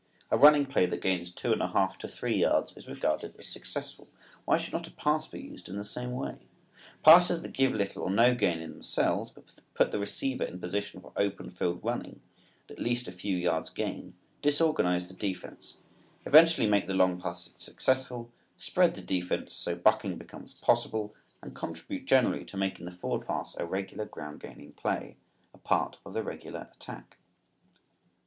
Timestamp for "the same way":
5.77-6.37